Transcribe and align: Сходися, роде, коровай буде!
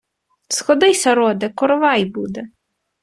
Сходися, 0.49 1.15
роде, 1.15 1.49
коровай 1.49 2.05
буде! 2.05 2.49